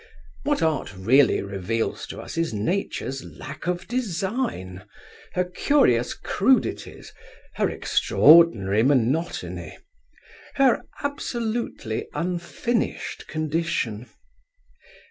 What 0.45 0.63
Art 0.63 0.95
really 0.95 1.43
reveals 1.43 2.07
to 2.07 2.19
us 2.19 2.35
is 2.35 2.55
Nature's 2.55 3.23
lack 3.23 3.67
of 3.67 3.87
design, 3.87 4.83
her 5.33 5.43
curious 5.45 6.15
crudities, 6.15 7.13
her 7.57 7.69
extraordinary 7.69 8.81
monotony, 8.81 9.77
her 10.55 10.81
absolutely 11.03 12.07
unfinished 12.15 13.27
condition. 13.27 14.07